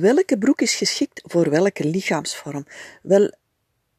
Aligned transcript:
Welke 0.00 0.38
broek 0.38 0.60
is 0.60 0.74
geschikt 0.74 1.22
voor 1.24 1.50
welke 1.50 1.84
lichaamsvorm? 1.84 2.66
Wel, 3.02 3.32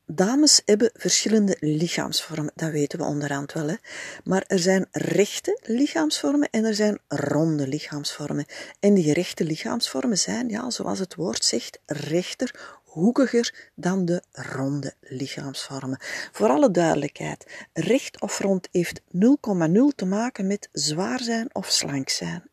dames 0.06 0.62
hebben 0.66 0.92
verschillende 0.94 1.58
lichaamsvormen, 1.60 2.52
dat 2.56 2.72
weten 2.72 3.00
we 3.00 3.06
onderhand 3.06 3.54
wel. 3.54 3.68
Hè? 3.68 3.76
Maar 4.24 4.44
er 4.48 4.60
zijn 4.60 4.88
rechte 4.92 5.60
lichaamsvormen 5.64 6.50
en 6.50 6.66
er 6.66 6.76
zijn 6.76 7.00
ronde 7.08 7.68
lichaamsvormen. 7.68 8.46
En 8.80 8.94
die 8.94 9.14
rechte 9.14 9.44
lichaamsvormen 9.44 10.18
zijn, 10.18 10.50
ja, 10.50 10.70
zoals 10.70 11.00
het 11.00 11.16
woord 11.16 11.46
zegt, 11.46 11.80
rechter, 11.86 12.80
hoekiger 12.84 13.72
dan 13.76 14.06
de 14.06 14.24
ronde 14.32 14.94
lichaamsvormen. 15.02 16.00
Voor 16.32 16.50
alle 16.50 16.72
duidelijkheid, 16.72 17.68
recht 17.74 18.22
of 18.22 18.40
rond 18.40 18.68
heeft 18.72 19.02
0,0 19.02 19.06
te 19.96 20.06
maken 20.06 20.48
met 20.48 20.70
zwaar 20.72 21.22
zijn 21.22 21.56
of 21.56 21.70
slank 21.70 22.10
zijn. 22.10 22.44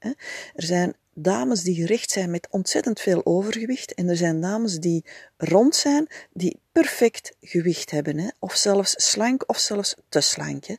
Er 0.54 0.64
zijn 0.64 0.94
dames 1.22 1.62
die 1.62 1.86
recht 1.86 2.10
zijn 2.10 2.30
met 2.30 2.48
ontzettend 2.50 3.00
veel 3.00 3.26
overgewicht 3.26 3.94
en 3.94 4.08
er 4.08 4.16
zijn 4.16 4.40
dames 4.40 4.78
die 4.78 5.04
rond 5.36 5.74
zijn, 5.74 6.06
die 6.32 6.58
perfect 6.72 7.32
gewicht 7.40 7.90
hebben, 7.90 8.18
hè? 8.18 8.28
of 8.38 8.54
zelfs 8.54 8.94
slank 8.96 9.44
of 9.46 9.58
zelfs 9.58 9.94
te 10.08 10.20
slank. 10.20 10.64
Hè? 10.64 10.74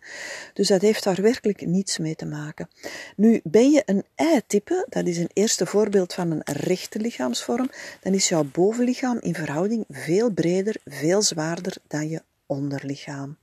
Dus 0.53 0.67
dat 0.67 0.81
heeft 0.81 1.03
daar 1.03 1.21
werkelijk 1.21 1.65
niets 1.65 1.97
mee 1.97 2.15
te 2.15 2.25
maken. 2.25 2.69
Nu, 3.15 3.39
ben 3.43 3.71
je 3.71 3.83
een 3.85 4.03
ei-type, 4.15 4.85
dat 4.89 5.07
is 5.07 5.17
een 5.17 5.29
eerste 5.33 5.65
voorbeeld 5.65 6.13
van 6.13 6.31
een 6.31 6.43
rechte 6.43 6.99
lichaamsvorm, 6.99 7.69
dan 8.01 8.13
is 8.13 8.29
jouw 8.29 8.43
bovenlichaam 8.43 9.17
in 9.21 9.35
verhouding 9.35 9.85
veel 9.89 10.31
breder, 10.31 10.75
veel 10.85 11.21
zwaarder 11.21 11.77
dan 11.87 12.09
je 12.09 12.21
onderlichaam. 12.45 13.37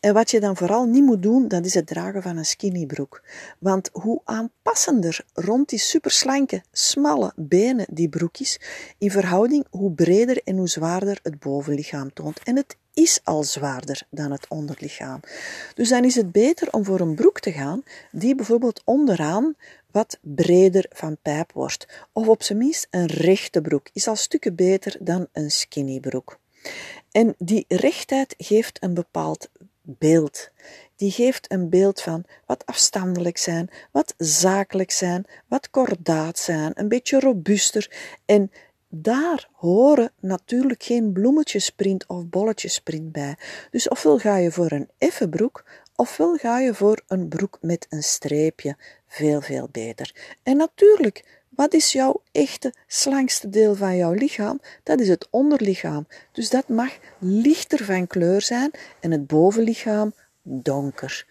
En 0.00 0.14
wat 0.14 0.30
je 0.30 0.40
dan 0.40 0.56
vooral 0.56 0.84
niet 0.84 1.04
moet 1.04 1.22
doen, 1.22 1.48
dat 1.48 1.64
is 1.64 1.74
het 1.74 1.86
dragen 1.86 2.22
van 2.22 2.36
een 2.36 2.44
skinnybroek. 2.44 3.22
Want 3.58 3.90
hoe 3.92 4.20
aanpassender 4.24 5.24
rond 5.32 5.68
die 5.68 5.78
superslanke, 5.78 6.62
smalle 6.72 7.32
benen 7.36 7.86
die 7.90 8.08
broek 8.08 8.38
is, 8.38 8.60
in 8.98 9.10
verhouding 9.10 9.66
hoe 9.70 9.92
breder 9.92 10.40
en 10.44 10.56
hoe 10.56 10.68
zwaarder 10.68 11.18
het 11.22 11.38
bovenlichaam 11.38 12.12
toont. 12.12 12.40
En 12.44 12.56
het 12.56 12.76
is 12.94 13.20
al 13.24 13.44
zwaarder 13.44 14.02
dan 14.10 14.30
het 14.30 14.48
onderlichaam. 14.48 15.20
Dus 15.74 15.88
dan 15.88 16.04
is 16.04 16.14
het 16.14 16.32
beter 16.32 16.72
om 16.72 16.84
voor 16.84 17.00
een 17.00 17.14
broek 17.14 17.40
te 17.40 17.52
gaan 17.52 17.82
die 18.10 18.34
bijvoorbeeld 18.34 18.82
onderaan 18.84 19.54
wat 19.90 20.18
breder 20.20 20.86
van 20.88 21.16
pijp 21.22 21.52
wordt. 21.52 22.06
Of 22.12 22.28
op 22.28 22.42
zijn 22.42 22.58
minst 22.58 22.86
een 22.90 23.06
rechte 23.06 23.60
broek 23.60 23.88
is 23.92 24.08
al 24.08 24.16
stukken 24.16 24.54
beter 24.54 24.96
dan 25.00 25.26
een 25.32 25.50
skinnybroek. 25.50 26.38
En 27.10 27.34
die 27.38 27.64
rechtheid 27.68 28.34
geeft 28.38 28.82
een 28.82 28.94
bepaald 28.94 29.48
beeld. 29.98 30.50
Die 30.96 31.10
geeft 31.10 31.52
een 31.52 31.68
beeld 31.68 32.00
van 32.00 32.24
wat 32.46 32.66
afstandelijk 32.66 33.38
zijn, 33.38 33.70
wat 33.92 34.14
zakelijk 34.16 34.90
zijn, 34.90 35.24
wat 35.46 35.70
kordaat 35.70 36.38
zijn, 36.38 36.72
een 36.74 36.88
beetje 36.88 37.20
robuuster. 37.20 37.90
En 38.24 38.50
daar 38.88 39.48
horen 39.52 40.12
natuurlijk 40.20 40.82
geen 40.82 41.12
bloemetjesprint 41.12 42.06
of 42.06 42.26
bolletjesprint 42.26 43.12
bij. 43.12 43.36
Dus 43.70 43.88
ofwel 43.88 44.18
ga 44.18 44.36
je 44.36 44.52
voor 44.52 44.72
een 44.72 44.88
effe 44.98 45.28
broek, 45.28 45.64
ofwel 45.96 46.36
ga 46.36 46.60
je 46.60 46.74
voor 46.74 47.02
een 47.06 47.28
broek 47.28 47.58
met 47.60 47.86
een 47.88 48.02
streepje. 48.02 48.76
Veel, 49.06 49.40
veel 49.40 49.68
beter. 49.72 50.14
En 50.42 50.56
natuurlijk, 50.56 51.37
wat 51.58 51.74
is 51.74 51.92
jouw 51.92 52.22
echte 52.32 52.72
slankste 52.86 53.48
deel 53.48 53.74
van 53.74 53.96
jouw 53.96 54.12
lichaam? 54.12 54.60
Dat 54.82 55.00
is 55.00 55.08
het 55.08 55.28
onderlichaam. 55.30 56.06
Dus 56.32 56.50
dat 56.50 56.68
mag 56.68 56.98
lichter 57.18 57.84
van 57.84 58.06
kleur 58.06 58.42
zijn 58.42 58.70
en 59.00 59.10
het 59.10 59.26
bovenlichaam 59.26 60.12
donker. 60.42 61.26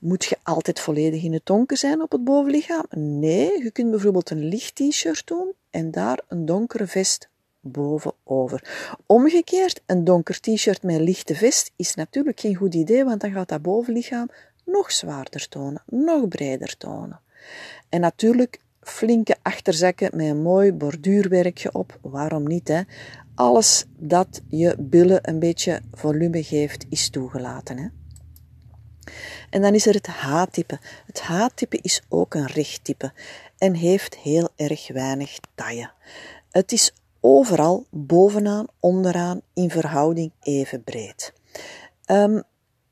Moet 0.00 0.24
je 0.24 0.36
altijd 0.42 0.80
volledig 0.80 1.22
in 1.22 1.32
het 1.32 1.46
donker 1.46 1.76
zijn 1.76 2.02
op 2.02 2.12
het 2.12 2.24
bovenlichaam? 2.24 2.84
Nee, 2.90 3.62
je 3.62 3.70
kunt 3.70 3.90
bijvoorbeeld 3.90 4.30
een 4.30 4.44
licht 4.44 4.74
t-shirt 4.74 5.26
doen 5.26 5.52
en 5.70 5.90
daar 5.90 6.20
een 6.28 6.46
donkere 6.46 6.86
vest 6.86 7.28
bovenover. 7.60 8.92
Omgekeerd, 9.06 9.80
een 9.86 10.04
donker 10.04 10.40
t-shirt 10.40 10.82
met 10.82 10.96
een 10.96 11.02
lichte 11.02 11.34
vest 11.34 11.70
is 11.76 11.94
natuurlijk 11.94 12.40
geen 12.40 12.54
goed 12.54 12.74
idee, 12.74 13.04
want 13.04 13.20
dan 13.20 13.32
gaat 13.32 13.48
dat 13.48 13.62
bovenlichaam 13.62 14.28
nog 14.64 14.92
zwaarder 14.92 15.48
tonen, 15.48 15.82
nog 15.86 16.28
breder 16.28 16.76
tonen. 16.76 17.20
En 17.88 18.00
natuurlijk 18.00 18.60
flinke 18.90 19.36
achterzakken 19.42 20.10
met 20.16 20.26
een 20.26 20.42
mooi 20.42 20.72
borduurwerkje 20.72 21.72
op. 21.72 21.98
Waarom 22.02 22.46
niet, 22.46 22.68
hè? 22.68 22.80
Alles 23.34 23.84
dat 23.98 24.42
je 24.48 24.76
billen 24.78 25.28
een 25.28 25.38
beetje 25.38 25.80
volume 25.92 26.42
geeft, 26.42 26.86
is 26.88 27.10
toegelaten, 27.10 27.78
hè? 27.78 27.88
En 29.50 29.62
dan 29.62 29.74
is 29.74 29.86
er 29.86 29.94
het 29.94 30.06
H-type. 30.06 30.78
Het 31.06 31.20
H-type 31.20 31.78
is 31.82 32.02
ook 32.08 32.34
een 32.34 32.46
rechttype 32.46 33.12
en 33.58 33.74
heeft 33.74 34.16
heel 34.16 34.48
erg 34.56 34.92
weinig 34.92 35.38
taille. 35.54 35.90
Het 36.50 36.72
is 36.72 36.94
overal 37.20 37.86
bovenaan, 37.90 38.66
onderaan 38.80 39.40
in 39.54 39.70
verhouding 39.70 40.32
even 40.40 40.82
breed. 40.82 41.32
Um, 42.06 42.42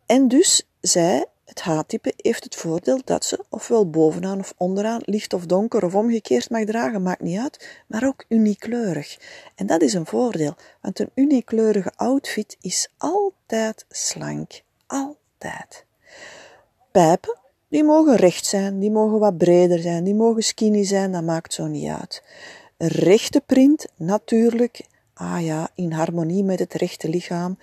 en 0.07 0.29
dus 0.29 0.69
zij 0.81 1.27
het 1.49 1.61
H-type 1.61 2.13
heeft 2.17 2.45
het 2.45 2.55
voordeel 2.55 3.01
dat 3.05 3.25
ze 3.25 3.45
ofwel 3.49 3.91
bovenaan 3.91 4.39
of 4.39 4.55
onderaan, 4.57 5.01
licht 5.05 5.33
of 5.33 5.47
donker 5.47 5.85
of 5.85 5.95
omgekeerd 5.95 6.51
mag 6.51 6.65
dragen, 6.65 7.03
maakt 7.03 7.21
niet 7.21 7.39
uit, 7.39 7.83
maar 7.87 8.07
ook 8.07 8.25
uniekleurig. 8.29 9.19
En 9.55 9.67
dat 9.67 9.83
is 9.83 9.95
een 9.95 10.07
voordeel, 10.07 10.55
want 10.81 10.99
een 10.99 11.11
uniekleurige 11.15 11.93
outfit 11.97 12.57
is 12.61 12.89
altijd 12.99 13.85
slank. 13.89 14.63
Altijd. 14.87 15.85
Pijpen, 16.91 17.39
die 17.69 17.85
mogen 17.85 18.17
recht 18.17 18.47
zijn, 18.47 18.79
die 18.79 18.91
mogen 18.91 19.19
wat 19.19 19.39
breder 19.39 19.79
zijn, 19.79 20.05
die 20.05 20.15
mogen 20.15 20.43
skinny 20.43 20.85
zijn, 20.85 21.13
dat 21.13 21.23
maakt 21.23 21.53
zo 21.53 21.67
niet 21.67 21.91
uit. 21.91 22.23
Een 22.77 22.89
rechte 22.89 23.41
print, 23.41 23.87
natuurlijk, 23.97 24.87
ah 25.15 25.45
ja, 25.45 25.69
in 25.75 25.93
harmonie 25.93 26.45
met 26.45 26.59
het 26.59 26.75
rechte 26.75 27.09
lichaam. 27.09 27.59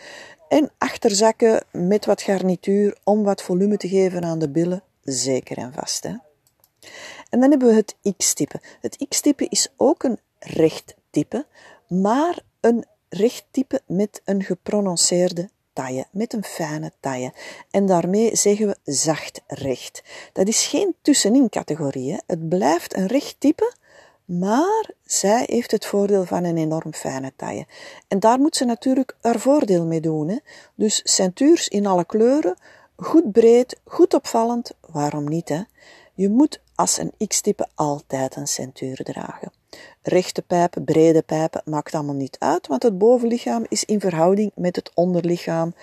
En 0.47 0.72
achterzakken 0.78 1.63
met 1.72 2.06
wat 2.06 2.22
garnituur 2.22 2.97
om 3.03 3.23
wat 3.23 3.41
volume 3.41 3.78
te 3.78 3.88
geven 3.88 4.23
aan 4.23 4.39
de 4.39 4.50
billen, 4.50 4.83
zeker 5.03 5.57
en 5.57 5.73
vast. 5.73 6.03
Hè? 6.03 6.13
En 7.29 7.39
dan 7.39 7.50
hebben 7.50 7.67
we 7.67 7.73
het 7.73 7.95
X-type. 8.17 8.61
Het 8.81 9.06
X-type 9.09 9.45
is 9.50 9.67
ook 9.78 10.03
een 10.03 10.19
recht 10.39 10.95
type, 11.09 11.45
maar 11.88 12.39
een 12.59 12.85
recht 13.09 13.45
type 13.51 13.81
met 13.88 14.22
een 14.25 14.44
geprononceerde 14.44 15.50
taille, 15.73 16.06
met 16.11 16.33
een 16.33 16.44
fijne 16.44 16.91
taille. 17.00 17.33
En 17.72 17.85
daarmee 17.85 18.35
zeggen 18.35 18.67
we 18.67 18.91
zacht 18.91 19.41
recht. 19.47 20.03
Dat 20.33 20.47
is 20.47 20.66
geen 20.66 20.95
tussenin 21.01 21.50
categorie. 21.50 22.19
Het 22.27 22.50
blijft 22.50 22.95
een 22.95 23.07
recht 23.07 23.35
type, 23.39 23.73
maar 24.25 24.90
zij 25.06 25.44
heeft 25.47 25.72
het 25.72 25.86
voordeel 25.86 26.25
van 26.25 26.44
een 26.44 26.58
enorm 26.58 26.94
fijne 26.94 27.34
taille. 27.36 27.66
En 28.08 28.19
daar 28.19 28.40
moet 28.40 28.56
ze 28.56 28.66
natuurlijk 28.66 29.16
haar 29.22 29.40
voordeel 29.40 29.86
mee 29.86 30.02
doen. 30.02 30.28
Hè? 30.28 30.38
Dus 30.75 31.02
centuurs 31.03 31.68
in 31.68 31.86
alle 31.86 32.06
kleuren, 32.06 32.56
goed 32.96 33.31
breed, 33.31 33.80
goed 33.84 34.13
opvallend, 34.13 34.72
waarom 34.91 35.30
niet? 35.30 35.50
Hè? 35.50 35.62
Je 36.13 36.30
moet 36.30 36.59
als 36.75 36.97
een 36.97 37.28
X-type 37.28 37.68
altijd 37.75 38.36
een 38.36 38.47
centuur 38.47 38.96
dragen. 39.03 39.52
Rechte 40.02 40.42
pijpen, 40.42 40.84
brede 40.84 41.22
pijpen, 41.22 41.62
maakt 41.66 41.94
allemaal 41.94 42.16
niet 42.16 42.36
uit, 42.40 42.68
want 42.68 42.84
het 42.84 42.97
bovenlichaam 42.97 43.66
is 43.69 43.84
in 43.84 44.00
verhouding 44.00 44.52
met 44.56 44.75
het 44.75 44.92
onderlichaam. 44.94 45.74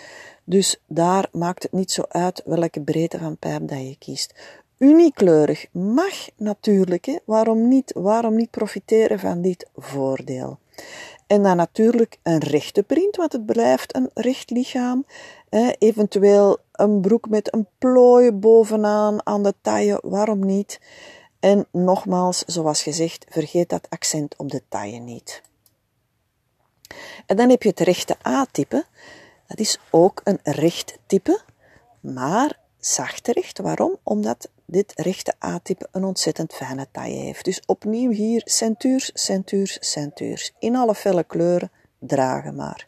Dus 0.45 0.81
daar 0.87 1.29
maakt 1.33 1.63
het 1.63 1.73
niet 1.73 1.93
zo 1.93 2.03
uit 2.09 2.43
welke 2.45 2.81
breedte 2.81 3.19
van 3.19 3.37
pijp 3.37 3.69
dat 3.69 3.79
je 3.79 3.97
kiest. 3.99 4.35
Uniekleurig 4.83 5.67
mag 5.73 6.29
natuurlijk, 6.37 7.05
hè. 7.05 7.17
Waarom, 7.25 7.69
niet, 7.69 7.93
waarom 7.95 8.35
niet 8.35 8.51
profiteren 8.51 9.19
van 9.19 9.43
dit 9.43 9.69
voordeel? 9.77 10.59
En 11.27 11.43
dan 11.43 11.57
natuurlijk 11.57 12.19
een 12.23 12.39
rechte 12.39 12.83
print, 12.83 13.17
want 13.17 13.33
het 13.33 13.47
blijft 13.47 13.95
een 13.95 14.11
recht 14.15 14.51
lichaam. 14.51 15.07
Eventueel 15.79 16.59
een 16.73 17.01
broek 17.01 17.29
met 17.29 17.55
een 17.55 17.67
plooi 17.79 18.33
bovenaan 18.33 19.27
aan 19.27 19.43
de 19.43 19.55
taille, 19.61 20.01
waarom 20.05 20.45
niet? 20.47 20.81
En 21.41 21.67
nogmaals, 21.73 22.45
zoals 22.47 22.83
gezegd, 22.83 23.27
vergeet 23.29 23.69
dat 23.69 23.87
accent 23.91 24.37
op 24.37 24.51
de 24.51 24.63
taille 24.69 24.99
niet. 24.99 25.43
En 27.27 27.37
dan 27.37 27.51
heb 27.51 27.63
je 27.63 27.69
het 27.69 27.81
rechte 27.81 28.17
A-type. 28.27 28.85
Dat 29.47 29.59
is 29.59 29.79
ook 29.91 30.21
een 30.25 30.39
recht 30.43 30.99
type, 31.07 31.41
maar 32.01 32.59
zacht 32.79 33.59
Waarom? 33.59 33.97
Omdat 34.03 34.49
dit 34.73 34.93
rechte 34.97 35.35
A-type 35.45 35.89
een 35.91 36.05
ontzettend 36.05 36.53
fijne 36.53 36.87
taille 36.91 37.17
heeft. 37.17 37.45
Dus 37.45 37.63
opnieuw 37.67 38.11
hier 38.11 38.43
centuurs, 38.45 39.11
centuurs, 39.15 39.77
centuurs. 39.81 40.53
In 40.59 40.77
alle 40.77 40.95
felle 40.95 41.25
kleuren, 41.25 41.71
dragen 41.99 42.55
maar. 42.55 42.87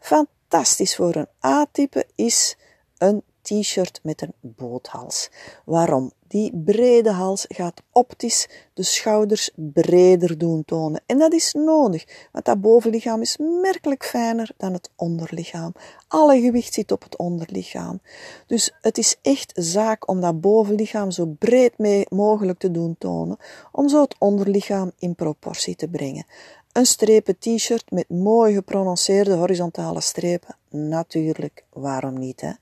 Fantastisch 0.00 0.96
voor 0.96 1.14
een 1.14 1.28
A-type 1.44 2.06
is 2.14 2.56
een 2.98 3.22
t-shirt 3.42 4.00
met 4.02 4.22
een 4.22 4.34
boothals. 4.40 5.30
Waarom? 5.64 6.12
Die 6.28 6.52
brede 6.64 7.10
hals 7.10 7.44
gaat 7.48 7.82
optisch 7.92 8.48
de 8.74 8.82
schouders 8.82 9.50
breder 9.54 10.38
doen 10.38 10.64
tonen. 10.64 11.00
En 11.06 11.18
dat 11.18 11.32
is 11.32 11.52
nodig, 11.52 12.28
want 12.32 12.44
dat 12.44 12.60
bovenlichaam 12.60 13.20
is 13.20 13.36
merkelijk 13.62 14.04
fijner 14.04 14.50
dan 14.56 14.72
het 14.72 14.90
onderlichaam. 14.96 15.72
Alle 16.08 16.40
gewicht 16.40 16.74
zit 16.74 16.92
op 16.92 17.02
het 17.02 17.16
onderlichaam. 17.16 18.00
Dus 18.46 18.74
het 18.80 18.98
is 18.98 19.16
echt 19.22 19.52
zaak 19.54 20.08
om 20.08 20.20
dat 20.20 20.40
bovenlichaam 20.40 21.10
zo 21.10 21.26
breed 21.38 21.78
mogelijk 22.10 22.58
te 22.58 22.70
doen 22.70 22.96
tonen, 22.98 23.36
om 23.72 23.88
zo 23.88 24.00
het 24.00 24.16
onderlichaam 24.18 24.92
in 24.98 25.14
proportie 25.14 25.76
te 25.76 25.88
brengen. 25.88 26.26
Een 26.72 26.86
strepen 26.86 27.38
t-shirt 27.38 27.90
met 27.90 28.08
mooi 28.08 28.54
geprononceerde 28.54 29.34
horizontale 29.34 30.00
strepen? 30.00 30.56
Natuurlijk, 30.70 31.64
waarom 31.72 32.18
niet, 32.18 32.40
hè? 32.40 32.52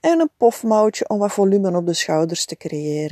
En 0.00 0.20
een 0.20 0.30
pofmouwtje 0.36 1.08
om 1.08 1.18
wat 1.18 1.32
volume 1.32 1.76
op 1.76 1.86
de 1.86 1.92
schouders 1.92 2.44
te 2.44 2.56
creëren. 2.56 3.11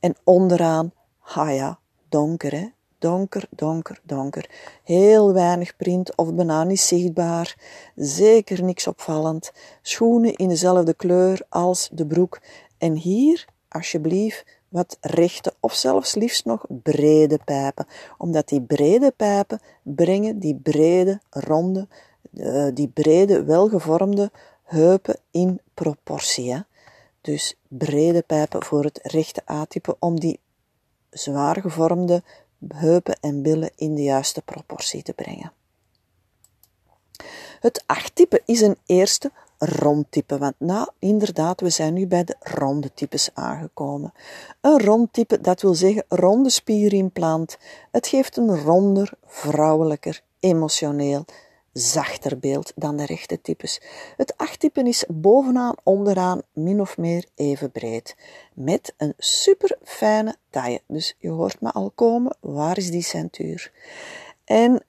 En 0.00 0.14
onderaan, 0.24 0.92
ha 1.18 1.50
ja, 1.50 1.78
donker, 2.08 2.52
hè? 2.52 2.66
Donker, 2.98 3.48
donker, 3.50 4.00
donker. 4.02 4.50
Heel 4.84 5.32
weinig 5.32 5.76
print 5.76 6.16
of 6.16 6.34
bijna 6.34 6.64
niet 6.64 6.80
zichtbaar. 6.80 7.56
Zeker 7.96 8.64
niks 8.64 8.86
opvallend. 8.86 9.52
Schoenen 9.82 10.34
in 10.34 10.48
dezelfde 10.48 10.94
kleur 10.94 11.42
als 11.48 11.88
de 11.92 12.06
broek. 12.06 12.40
En 12.78 12.94
hier, 12.94 13.46
alsjeblieft, 13.68 14.44
wat 14.68 14.96
rechte 15.00 15.54
of 15.60 15.74
zelfs 15.74 16.14
liefst 16.14 16.44
nog 16.44 16.66
brede 16.68 17.38
pijpen. 17.44 17.86
Omdat 18.18 18.48
die 18.48 18.62
brede 18.62 19.12
pijpen 19.16 19.60
brengen 19.82 20.38
die 20.38 20.54
brede, 20.54 21.20
ronde, 21.30 21.88
uh, 22.32 22.68
die 22.74 22.88
brede, 22.88 23.44
welgevormde 23.44 24.30
heupen 24.64 25.16
in 25.30 25.60
proportie. 25.74 26.52
Hè? 26.52 26.60
Dus 27.20 27.54
brede 27.68 28.22
pijpen 28.22 28.64
voor 28.64 28.84
het 28.84 28.98
rechte 29.02 29.42
A-type 29.50 29.96
om 29.98 30.20
die 30.20 30.40
zwaar 31.10 31.60
gevormde 31.60 32.22
heupen 32.68 33.18
en 33.20 33.42
billen 33.42 33.70
in 33.76 33.94
de 33.94 34.02
juiste 34.02 34.42
proportie 34.42 35.02
te 35.02 35.12
brengen. 35.12 35.52
Het 37.60 37.82
achttype 37.86 38.42
is 38.44 38.60
een 38.60 38.76
eerste 38.86 39.32
rondtype, 39.58 40.38
want 40.38 40.54
nou, 40.58 40.88
inderdaad, 40.98 41.60
we 41.60 41.70
zijn 41.70 41.94
nu 41.94 42.06
bij 42.06 42.24
de 42.24 42.36
ronde 42.40 42.94
types 42.94 43.30
aangekomen. 43.34 44.12
Een 44.60 44.80
rondtype, 44.80 45.40
dat 45.40 45.60
wil 45.60 45.74
zeggen 45.74 46.04
ronde 46.08 46.50
spierimplant. 46.50 47.58
Het 47.90 48.06
geeft 48.06 48.36
een 48.36 48.62
ronder, 48.62 49.12
vrouwelijker, 49.26 50.20
emotioneel, 50.38 51.24
zachter 51.72 52.38
beeld 52.38 52.72
dan 52.76 52.96
de 52.96 53.06
rechte 53.06 53.40
types. 53.40 53.80
Het 54.16 54.36
achttype 54.36 54.82
is 54.82 55.04
bovenaan, 55.08 55.74
onderaan 55.82 56.42
min 56.52 56.80
of 56.80 56.98
meer 56.98 57.24
even 57.34 57.70
breed, 57.70 58.16
met 58.54 58.94
een 58.96 59.14
super 59.18 59.78
fijne 59.82 60.36
taille. 60.50 60.80
Dus 60.86 61.14
je 61.18 61.28
hoort 61.28 61.60
me 61.60 61.72
al 61.72 61.92
komen, 61.94 62.36
waar 62.40 62.76
is 62.76 62.90
die 62.90 63.02
centuur? 63.02 63.72
En 64.44 64.84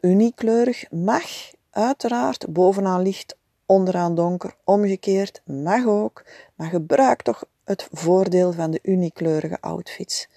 uniekleurig 0.00 0.90
mag 0.90 1.24
uiteraard 1.70 2.52
bovenaan 2.52 3.02
licht, 3.02 3.36
onderaan 3.66 4.14
donker, 4.14 4.56
omgekeerd, 4.64 5.42
mag 5.44 5.86
ook, 5.86 6.24
maar 6.54 6.68
gebruik 6.68 7.22
toch 7.22 7.44
het 7.64 7.88
voordeel 7.92 8.52
van 8.52 8.70
de 8.70 8.78
uniekleurige 8.82 9.60
outfits. 9.60 10.28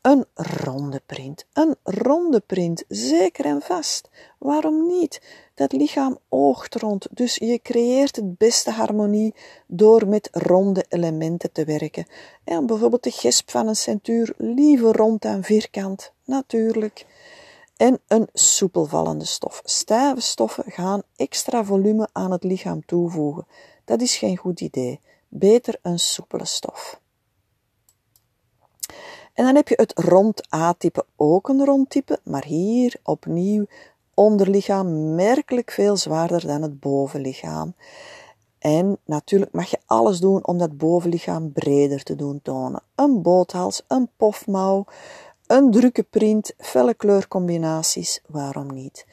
Een 0.00 0.24
ronde 0.34 1.02
print, 1.06 1.46
een 1.52 1.76
ronde 1.82 2.40
print, 2.40 2.84
zeker 2.88 3.44
en 3.44 3.60
vast. 3.62 4.08
Waarom 4.40 4.86
niet? 4.86 5.22
Dat 5.54 5.72
lichaam 5.72 6.18
oogt 6.28 6.74
rond, 6.74 7.06
dus 7.10 7.36
je 7.36 7.60
creëert 7.62 8.16
het 8.16 8.38
beste 8.38 8.70
harmonie 8.70 9.34
door 9.66 10.08
met 10.08 10.28
ronde 10.32 10.84
elementen 10.88 11.52
te 11.52 11.64
werken. 11.64 12.06
En 12.44 12.66
bijvoorbeeld 12.66 13.02
de 13.02 13.10
gesp 13.10 13.50
van 13.50 13.68
een 13.68 13.76
centuur, 13.76 14.34
liever 14.36 14.96
rond 14.96 15.22
dan 15.22 15.42
vierkant, 15.42 16.12
natuurlijk. 16.24 17.06
En 17.76 18.00
een 18.06 18.28
soepelvallende 18.32 19.24
stof. 19.24 19.60
Stijve 19.64 20.20
stoffen 20.20 20.64
gaan 20.66 21.02
extra 21.16 21.64
volume 21.64 22.08
aan 22.12 22.30
het 22.30 22.44
lichaam 22.44 22.84
toevoegen. 22.86 23.46
Dat 23.84 24.00
is 24.00 24.16
geen 24.16 24.36
goed 24.36 24.60
idee. 24.60 25.00
Beter 25.28 25.78
een 25.82 25.98
soepele 25.98 26.44
stof. 26.44 27.00
En 29.34 29.44
dan 29.44 29.54
heb 29.54 29.68
je 29.68 29.74
het 29.76 29.92
rond 29.98 30.54
A-type, 30.54 31.04
ook 31.16 31.48
een 31.48 31.64
rondtype, 31.64 32.20
maar 32.24 32.44
hier 32.44 32.94
opnieuw 33.02 33.66
onderlichaam 34.20 35.14
merkelijk 35.14 35.70
veel 35.70 35.96
zwaarder 35.96 36.46
dan 36.46 36.62
het 36.62 36.80
bovenlichaam. 36.80 37.74
En 38.58 38.98
natuurlijk 39.04 39.52
mag 39.52 39.70
je 39.70 39.78
alles 39.86 40.20
doen 40.20 40.46
om 40.46 40.58
dat 40.58 40.76
bovenlichaam 40.76 41.52
breder 41.52 42.02
te 42.02 42.16
doen 42.16 42.40
tonen. 42.42 42.82
Een 42.94 43.22
boothals, 43.22 43.82
een 43.88 44.08
pofmouw, 44.16 44.84
een 45.46 45.70
drukke 45.70 46.02
print, 46.02 46.54
felle 46.58 46.94
kleurcombinaties, 46.94 48.22
waarom 48.26 48.74
niet? 48.74 49.06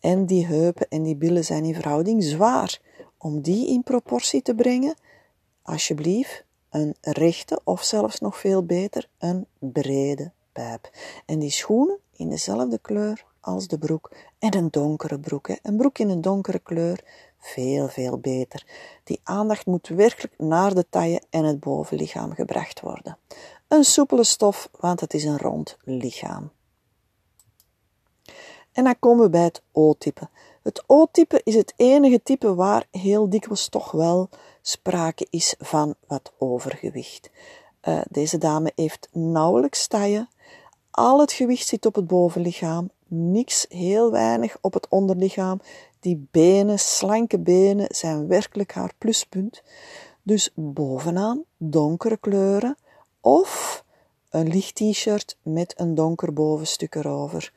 En 0.00 0.26
die 0.26 0.46
heupen 0.46 0.88
en 0.88 1.02
die 1.02 1.16
billen 1.16 1.44
zijn 1.44 1.64
in 1.64 1.74
verhouding 1.74 2.22
zwaar. 2.22 2.80
Om 3.18 3.40
die 3.40 3.68
in 3.68 3.82
proportie 3.82 4.42
te 4.42 4.54
brengen, 4.54 4.94
alsjeblieft, 5.62 6.44
een 6.70 6.94
rechte 7.00 7.60
of 7.64 7.82
zelfs 7.82 8.20
nog 8.20 8.38
veel 8.38 8.64
beter, 8.64 9.08
een 9.18 9.46
brede 9.58 10.32
pijp. 10.52 10.90
En 11.26 11.38
die 11.38 11.50
schoenen 11.50 11.98
in 12.16 12.28
dezelfde 12.28 12.78
kleur 12.78 13.24
als 13.44 13.68
de 13.68 13.78
broek. 13.78 14.10
En 14.38 14.56
een 14.56 14.70
donkere 14.70 15.18
broek. 15.18 15.48
Hè. 15.48 15.54
Een 15.62 15.76
broek 15.76 15.98
in 15.98 16.08
een 16.08 16.20
donkere 16.20 16.58
kleur, 16.58 17.04
veel, 17.38 17.88
veel 17.88 18.18
beter. 18.18 18.66
Die 19.04 19.20
aandacht 19.22 19.66
moet 19.66 19.88
werkelijk 19.88 20.34
naar 20.38 20.74
de 20.74 20.86
taille 20.90 21.22
en 21.30 21.44
het 21.44 21.60
bovenlichaam 21.60 22.32
gebracht 22.32 22.80
worden. 22.80 23.18
Een 23.68 23.84
soepele 23.84 24.24
stof, 24.24 24.68
want 24.80 25.00
het 25.00 25.14
is 25.14 25.24
een 25.24 25.38
rond 25.38 25.76
lichaam. 25.84 26.50
En 28.72 28.84
dan 28.84 28.98
komen 28.98 29.24
we 29.24 29.30
bij 29.30 29.42
het 29.42 29.62
O-type. 29.72 30.28
Het 30.62 30.84
O-type 30.86 31.40
is 31.44 31.54
het 31.54 31.72
enige 31.76 32.22
type 32.22 32.54
waar 32.54 32.86
heel 32.90 33.30
dikwijls 33.30 33.68
toch 33.68 33.90
wel 33.90 34.28
sprake 34.62 35.26
is 35.30 35.54
van 35.58 35.94
wat 36.06 36.32
overgewicht. 36.38 37.30
Uh, 37.88 38.00
deze 38.08 38.38
dame 38.38 38.72
heeft 38.74 39.08
nauwelijks 39.12 39.86
taille. 39.86 40.28
Al 40.90 41.20
het 41.20 41.32
gewicht 41.32 41.66
zit 41.66 41.86
op 41.86 41.94
het 41.94 42.06
bovenlichaam, 42.06 42.90
niks, 43.06 43.66
heel 43.68 44.10
weinig 44.10 44.56
op 44.60 44.74
het 44.74 44.88
onderlichaam. 44.88 45.60
Die 46.00 46.28
benen, 46.30 46.78
slanke 46.78 47.38
benen, 47.38 47.86
zijn 47.88 48.26
werkelijk 48.26 48.72
haar 48.72 48.92
pluspunt. 48.98 49.62
Dus 50.22 50.50
bovenaan 50.54 51.44
donkere 51.56 52.16
kleuren 52.16 52.76
of 53.20 53.84
een 54.30 54.48
licht 54.48 54.74
t-shirt 54.74 55.36
met 55.42 55.74
een 55.76 55.94
donker 55.94 56.32
bovenstuk 56.32 56.94
erover. 56.94 57.52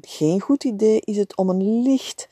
Geen 0.00 0.40
goed 0.40 0.64
idee 0.64 1.00
is 1.00 1.16
het 1.16 1.36
om 1.36 1.48
een 1.48 1.82
licht, 1.82 2.28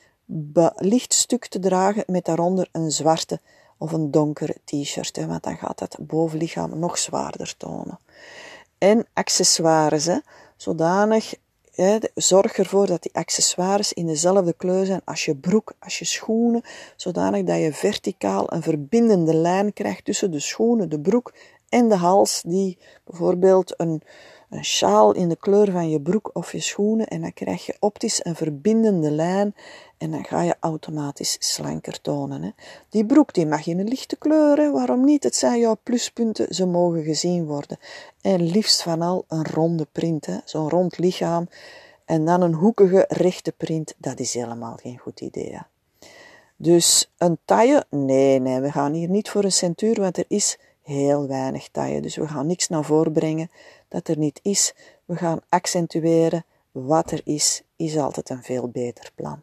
licht 0.75 1.13
stuk 1.13 1.47
te 1.47 1.59
dragen 1.59 2.03
met 2.07 2.25
daaronder 2.25 2.69
een 2.71 2.91
zwarte 2.91 3.39
of 3.77 3.91
een 3.91 4.11
donkere 4.11 4.55
t-shirt, 4.63 5.25
want 5.25 5.43
dan 5.43 5.57
gaat 5.57 5.79
het 5.79 5.97
bovenlichaam 5.99 6.79
nog 6.79 6.97
zwaarder 6.97 7.57
tonen. 7.57 7.99
En 8.77 9.05
accessoires, 9.13 10.05
hè, 10.05 10.17
zodanig 10.55 11.35
zorg 12.15 12.57
ervoor 12.57 12.85
dat 12.85 13.01
die 13.01 13.15
accessoires 13.15 13.93
in 13.93 14.05
dezelfde 14.05 14.53
kleur 14.53 14.85
zijn 14.85 15.01
als 15.05 15.25
je 15.25 15.35
broek, 15.35 15.73
als 15.79 15.99
je 15.99 16.05
schoenen, 16.05 16.61
zodanig 16.95 17.43
dat 17.43 17.59
je 17.59 17.73
verticaal 17.73 18.53
een 18.53 18.61
verbindende 18.61 19.33
lijn 19.33 19.73
krijgt 19.73 20.05
tussen 20.05 20.31
de 20.31 20.39
schoenen, 20.39 20.89
de 20.89 20.99
broek 20.99 21.33
en 21.69 21.89
de 21.89 21.95
hals, 21.95 22.41
die 22.45 22.77
bijvoorbeeld 23.05 23.73
een, 23.77 24.01
een 24.49 24.65
sjaal 24.65 25.11
in 25.13 25.29
de 25.29 25.35
kleur 25.35 25.71
van 25.71 25.89
je 25.89 26.01
broek 26.01 26.29
of 26.33 26.51
je 26.51 26.59
schoenen 26.59 27.07
en 27.07 27.21
dan 27.21 27.33
krijg 27.33 27.65
je 27.65 27.75
optisch 27.79 28.25
een 28.25 28.35
verbindende 28.35 29.11
lijn 29.11 29.55
en 29.97 30.11
dan 30.11 30.25
ga 30.25 30.41
je 30.41 30.55
automatisch 30.59 31.37
slanker 31.39 32.01
tonen. 32.01 32.43
Hè. 32.43 32.49
Die 32.89 33.05
broek 33.05 33.33
die 33.33 33.45
mag 33.45 33.67
in 33.67 33.79
een 33.79 33.87
lichte 33.87 34.15
kleur, 34.15 34.71
waarom 34.71 35.05
niet? 35.05 35.23
Het 35.23 35.35
zijn 35.35 35.59
jouw 35.59 35.77
pluspunten, 35.83 36.55
ze 36.55 36.65
mogen 36.65 37.03
gezien 37.03 37.45
worden. 37.45 37.77
En 38.21 38.41
liefst 38.41 38.81
van 38.81 39.01
al 39.01 39.25
een 39.27 39.45
ronde 39.45 39.87
print, 39.91 40.27
zo'n 40.45 40.69
rond 40.69 40.97
lichaam. 40.97 41.47
En 42.05 42.25
dan 42.25 42.41
een 42.41 42.53
hoekige 42.53 43.05
rechte 43.07 43.51
print, 43.51 43.93
dat 43.97 44.19
is 44.19 44.33
helemaal 44.33 44.75
geen 44.75 44.97
goed 44.97 45.21
idee. 45.21 45.59
Dus 46.55 47.11
een 47.17 47.37
taille, 47.45 47.85
nee, 47.89 48.39
nee, 48.39 48.59
we 48.59 48.71
gaan 48.71 48.93
hier 48.93 49.09
niet 49.09 49.29
voor 49.29 49.43
een 49.43 49.51
centuur, 49.51 50.01
want 50.01 50.17
er 50.17 50.25
is 50.27 50.57
heel 50.87 51.27
weinig 51.27 51.69
taille. 51.69 52.01
Dus 52.01 52.15
we 52.15 52.27
gaan 52.27 52.47
niks 52.47 52.67
naar 52.67 52.83
voren 52.83 53.11
brengen 53.11 53.51
dat 53.87 54.07
er 54.07 54.17
niet 54.17 54.39
is. 54.43 54.73
We 55.05 55.15
gaan 55.15 55.39
accentueren 55.49 56.45
wat 56.71 57.11
er 57.11 57.21
is, 57.23 57.61
is 57.75 57.97
altijd 57.97 58.29
een 58.29 58.43
veel 58.43 58.67
beter 58.67 59.11
plan. 59.15 59.41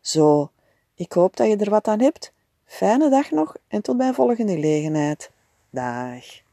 Zo, 0.00 0.50
ik 0.94 1.12
hoop 1.12 1.36
dat 1.36 1.48
je 1.48 1.56
er 1.56 1.70
wat 1.70 1.88
aan 1.88 2.00
hebt. 2.00 2.32
Fijne 2.64 3.10
dag 3.10 3.30
nog 3.30 3.56
en 3.68 3.82
tot 3.82 3.96
bij 3.96 4.12
volgende 4.12 4.52
gelegenheid. 4.52 5.30
Dag. 5.70 6.47